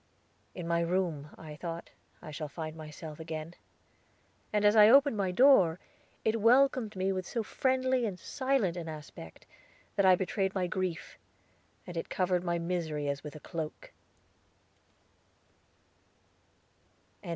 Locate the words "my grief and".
10.55-11.95